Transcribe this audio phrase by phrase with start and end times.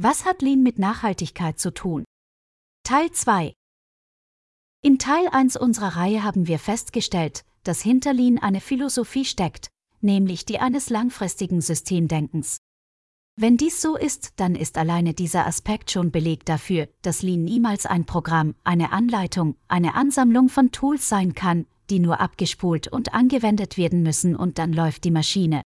[0.00, 2.04] Was hat Lean mit Nachhaltigkeit zu tun?
[2.84, 3.52] Teil 2
[4.80, 9.70] In Teil 1 unserer Reihe haben wir festgestellt, dass hinter Lean eine Philosophie steckt,
[10.00, 12.58] nämlich die eines langfristigen Systemdenkens.
[13.34, 17.84] Wenn dies so ist, dann ist alleine dieser Aspekt schon Beleg dafür, dass Lean niemals
[17.84, 23.76] ein Programm, eine Anleitung, eine Ansammlung von Tools sein kann, die nur abgespult und angewendet
[23.76, 25.62] werden müssen und dann läuft die Maschine.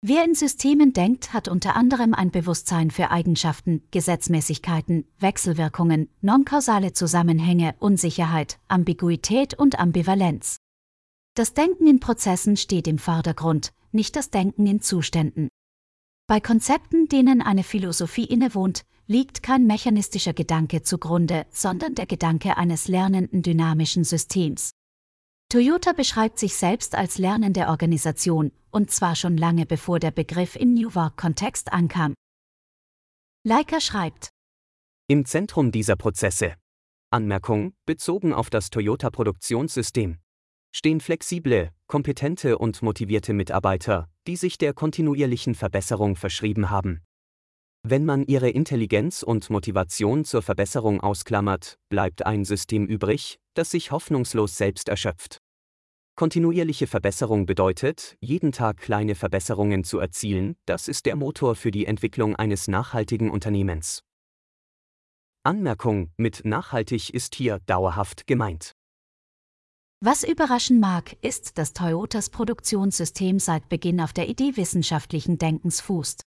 [0.00, 7.74] Wer in Systemen denkt, hat unter anderem ein Bewusstsein für Eigenschaften, Gesetzmäßigkeiten, Wechselwirkungen, nonkausale Zusammenhänge,
[7.80, 10.58] Unsicherheit, Ambiguität und Ambivalenz.
[11.34, 15.48] Das Denken in Prozessen steht im Vordergrund, nicht das Denken in Zuständen.
[16.28, 22.86] Bei Konzepten, denen eine Philosophie innewohnt, liegt kein mechanistischer Gedanke zugrunde, sondern der Gedanke eines
[22.86, 24.70] lernenden dynamischen Systems.
[25.50, 30.74] Toyota beschreibt sich selbst als lernende Organisation, und zwar schon lange bevor der Begriff im
[30.74, 32.12] New Work-Kontext ankam.
[33.46, 34.28] Leica schreibt.
[35.08, 36.56] Im Zentrum dieser Prozesse.
[37.10, 40.18] Anmerkung, bezogen auf das Toyota-Produktionssystem
[40.70, 47.02] stehen flexible, kompetente und motivierte Mitarbeiter, die sich der kontinuierlichen Verbesserung verschrieben haben.
[47.90, 53.92] Wenn man ihre Intelligenz und Motivation zur Verbesserung ausklammert, bleibt ein System übrig, das sich
[53.92, 55.38] hoffnungslos selbst erschöpft.
[56.14, 61.86] Kontinuierliche Verbesserung bedeutet, jeden Tag kleine Verbesserungen zu erzielen, das ist der Motor für die
[61.86, 64.02] Entwicklung eines nachhaltigen Unternehmens.
[65.42, 68.72] Anmerkung, mit nachhaltig ist hier dauerhaft gemeint.
[70.04, 76.27] Was überraschen mag, ist, dass Toyotas Produktionssystem seit Beginn auf der Idee wissenschaftlichen Denkens fußt.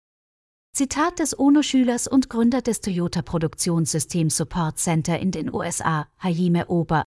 [0.73, 7.05] Zitat des ONO-Schülers und Gründer des Toyota Produktionssystems Support Center in den USA, Hajime Ober.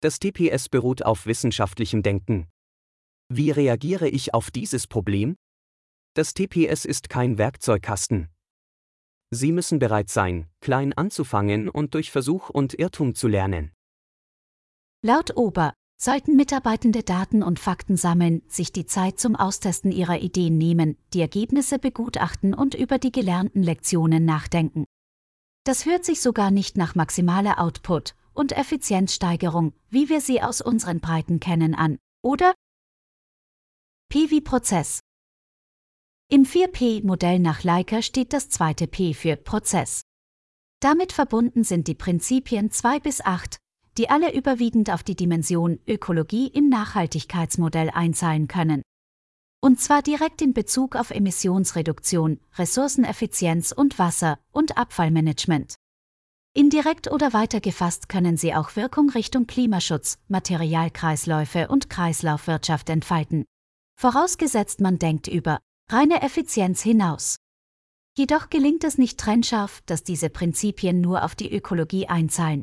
[0.00, 2.48] Das TPS beruht auf wissenschaftlichem Denken.
[3.28, 5.36] Wie reagiere ich auf dieses Problem?
[6.14, 8.28] Das TPS ist kein Werkzeugkasten.
[9.30, 13.72] Sie müssen bereit sein, klein anzufangen und durch Versuch und Irrtum zu lernen.
[15.02, 20.56] Laut Ober sollten Mitarbeitende Daten und Fakten sammeln, sich die Zeit zum Austesten ihrer Ideen
[20.56, 24.84] nehmen, die Ergebnisse begutachten und über die gelernten Lektionen nachdenken.
[25.64, 31.00] Das hört sich sogar nicht nach maximaler Output und Effizienzsteigerung, wie wir sie aus unseren
[31.00, 32.54] Breiten kennen, an, oder?
[34.08, 35.00] P wie Prozess.
[36.30, 40.02] Im 4P-Modell nach Leica steht das zweite P für Prozess.
[40.80, 43.58] Damit verbunden sind die Prinzipien 2 bis 8,
[43.98, 48.82] die alle überwiegend auf die Dimension Ökologie im Nachhaltigkeitsmodell einzahlen können.
[49.60, 55.74] Und zwar direkt in Bezug auf Emissionsreduktion, Ressourceneffizienz und Wasser- und Abfallmanagement.
[56.54, 63.44] Indirekt oder weitergefasst können sie auch Wirkung Richtung Klimaschutz, Materialkreisläufe und Kreislaufwirtschaft entfalten.
[64.00, 65.58] Vorausgesetzt man denkt über
[65.90, 67.36] reine Effizienz hinaus.
[68.16, 72.62] Jedoch gelingt es nicht trennscharf, dass diese Prinzipien nur auf die Ökologie einzahlen.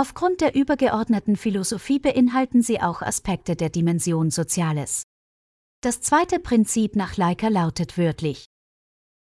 [0.00, 5.02] Aufgrund der übergeordneten Philosophie beinhalten sie auch Aspekte der Dimension Soziales.
[5.80, 8.44] Das zweite Prinzip nach Leica lautet wörtlich.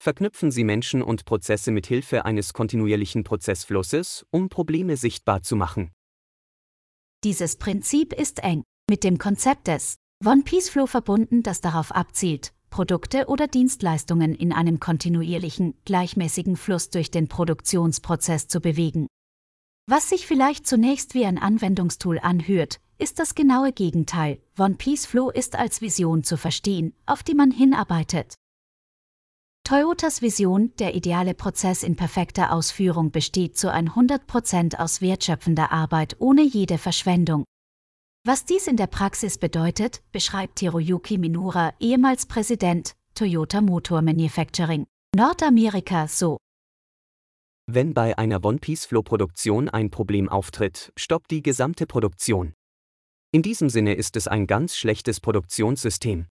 [0.01, 5.91] Verknüpfen Sie Menschen und Prozesse mit Hilfe eines kontinuierlichen Prozessflusses, um Probleme sichtbar zu machen.
[7.23, 12.51] Dieses Prinzip ist eng mit dem Konzept des One Piece Flow verbunden, das darauf abzielt,
[12.71, 19.05] Produkte oder Dienstleistungen in einem kontinuierlichen, gleichmäßigen Fluss durch den Produktionsprozess zu bewegen.
[19.85, 24.41] Was sich vielleicht zunächst wie ein Anwendungstool anhört, ist das genaue Gegenteil.
[24.57, 28.35] One Piece Flow ist als Vision zu verstehen, auf die man hinarbeitet.
[29.65, 36.43] Toyotas Vision, der ideale Prozess in perfekter Ausführung, besteht zu 100% aus wertschöpfender Arbeit ohne
[36.43, 37.43] jede Verschwendung.
[38.25, 46.07] Was dies in der Praxis bedeutet, beschreibt Hiroyuki Minura, ehemals Präsident, Toyota Motor Manufacturing, Nordamerika
[46.07, 46.37] so.
[47.65, 52.53] Wenn bei einer One-Piece-Flow-Produktion ein Problem auftritt, stoppt die gesamte Produktion.
[53.31, 56.27] In diesem Sinne ist es ein ganz schlechtes Produktionssystem.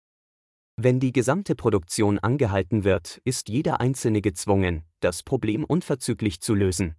[0.76, 6.96] Wenn die gesamte Produktion angehalten wird, ist jeder Einzelne gezwungen, das Problem unverzüglich zu lösen.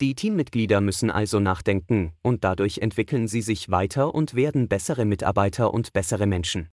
[0.00, 5.72] Die Teammitglieder müssen also nachdenken, und dadurch entwickeln sie sich weiter und werden bessere Mitarbeiter
[5.72, 6.70] und bessere Menschen.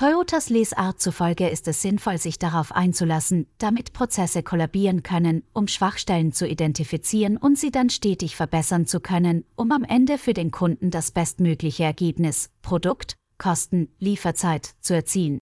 [0.00, 6.32] Toyotas Lesart zufolge ist es sinnvoll, sich darauf einzulassen, damit Prozesse kollabieren können, um Schwachstellen
[6.32, 10.90] zu identifizieren und sie dann stetig verbessern zu können, um am Ende für den Kunden
[10.90, 15.38] das bestmögliche Ergebnis, Produkt, Kosten, Lieferzeit zu erzielen.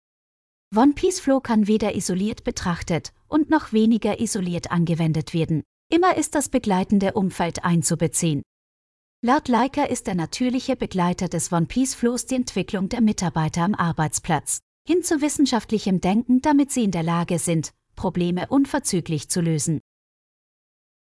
[0.76, 5.62] One Piece Flow kann weder isoliert betrachtet und noch weniger isoliert angewendet werden.
[5.90, 8.42] Immer ist das begleitende Umfeld einzubeziehen.
[9.24, 13.76] Laut Leica ist der natürliche Begleiter des One Piece Flows die Entwicklung der Mitarbeiter am
[13.76, 19.80] Arbeitsplatz, hin zu wissenschaftlichem Denken, damit sie in der Lage sind, Probleme unverzüglich zu lösen.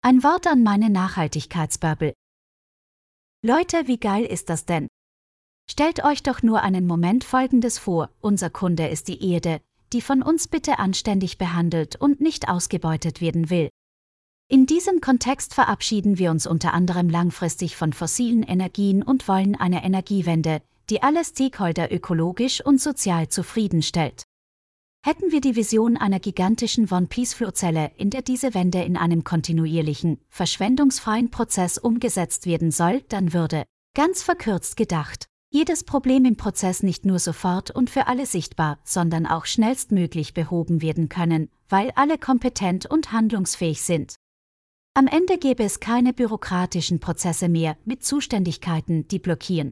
[0.01, 2.13] Ein Wort an meine Nachhaltigkeitsbubble.
[3.41, 4.87] Leute, wie geil ist das denn?
[5.69, 9.59] Stellt euch doch nur einen Moment Folgendes vor, unser Kunde ist die Erde,
[9.91, 13.67] die von uns bitte anständig behandelt und nicht ausgebeutet werden will.
[14.47, 19.83] In diesem Kontext verabschieden wir uns unter anderem langfristig von fossilen Energien und wollen eine
[19.83, 20.61] Energiewende,
[20.91, 24.23] die alle Stakeholder ökologisch und sozial zufriedenstellt.
[25.03, 31.31] Hätten wir die Vision einer gigantischen One-Piece-Flozelle, in der diese Wende in einem kontinuierlichen, verschwendungsfreien
[31.31, 33.65] Prozess umgesetzt werden soll, dann würde,
[33.95, 39.25] ganz verkürzt gedacht, jedes Problem im Prozess nicht nur sofort und für alle sichtbar, sondern
[39.25, 44.17] auch schnellstmöglich behoben werden können, weil alle kompetent und handlungsfähig sind.
[44.97, 49.71] Am Ende gäbe es keine bürokratischen Prozesse mehr mit Zuständigkeiten, die blockieren.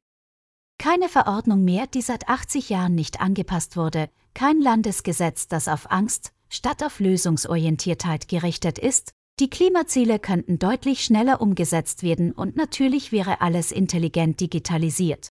[0.77, 6.33] Keine Verordnung mehr, die seit 80 Jahren nicht angepasst wurde, kein Landesgesetz, das auf Angst
[6.49, 13.39] statt auf Lösungsorientiertheit gerichtet ist, die Klimaziele könnten deutlich schneller umgesetzt werden und natürlich wäre
[13.39, 15.29] alles intelligent digitalisiert.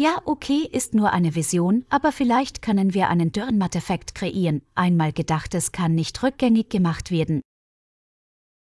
[0.00, 4.62] Ja, okay, ist nur eine Vision, aber vielleicht können wir einen Dürrenmatt-Effekt kreieren.
[4.74, 7.42] Einmal gedachtes kann nicht rückgängig gemacht werden.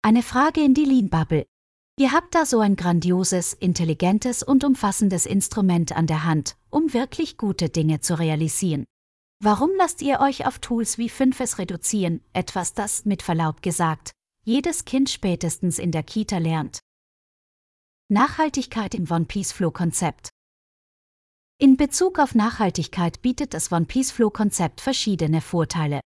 [0.03, 1.45] Eine Frage in die Lean-Bubble.
[1.99, 7.37] Ihr habt da so ein grandioses, intelligentes und umfassendes Instrument an der Hand, um wirklich
[7.37, 8.87] gute Dinge zu realisieren.
[9.43, 14.13] Warum lasst ihr euch auf Tools wie Fünfes reduzieren, etwas das, mit Verlaub gesagt,
[14.43, 16.81] jedes Kind spätestens in der Kita lernt?
[18.09, 20.31] Nachhaltigkeit im One-Piece-Flow-Konzept.
[21.59, 26.01] In Bezug auf Nachhaltigkeit bietet das One-Piece-Flow-Konzept verschiedene Vorteile.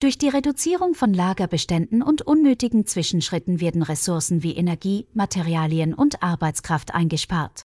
[0.00, 6.94] Durch die Reduzierung von Lagerbeständen und unnötigen Zwischenschritten werden Ressourcen wie Energie, Materialien und Arbeitskraft
[6.94, 7.64] eingespart.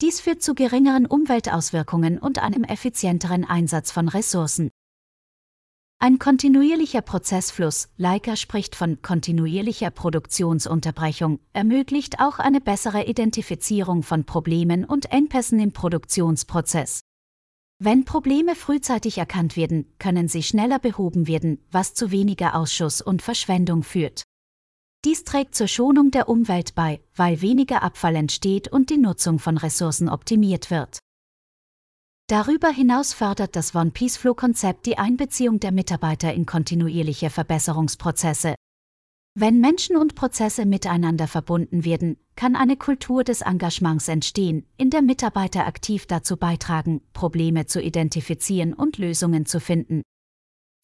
[0.00, 4.70] Dies führt zu geringeren Umweltauswirkungen und einem effizienteren Einsatz von Ressourcen.
[5.98, 14.84] Ein kontinuierlicher Prozessfluss, Leica spricht von kontinuierlicher Produktionsunterbrechung, ermöglicht auch eine bessere Identifizierung von Problemen
[14.84, 17.00] und Engpässen im Produktionsprozess.
[17.80, 23.22] Wenn Probleme frühzeitig erkannt werden, können sie schneller behoben werden, was zu weniger Ausschuss und
[23.22, 24.24] Verschwendung führt.
[25.04, 29.56] Dies trägt zur Schonung der Umwelt bei, weil weniger Abfall entsteht und die Nutzung von
[29.56, 30.98] Ressourcen optimiert wird.
[32.26, 38.56] Darüber hinaus fördert das One Piece Flow Konzept die Einbeziehung der Mitarbeiter in kontinuierliche Verbesserungsprozesse.
[39.40, 45.00] Wenn Menschen und Prozesse miteinander verbunden werden, kann eine Kultur des Engagements entstehen, in der
[45.00, 50.02] Mitarbeiter aktiv dazu beitragen, Probleme zu identifizieren und Lösungen zu finden.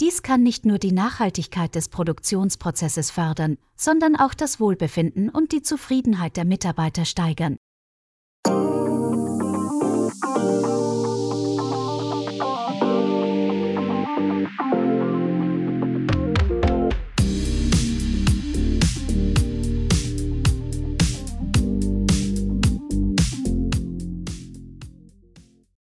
[0.00, 5.62] Dies kann nicht nur die Nachhaltigkeit des Produktionsprozesses fördern, sondern auch das Wohlbefinden und die
[5.62, 7.56] Zufriedenheit der Mitarbeiter steigern.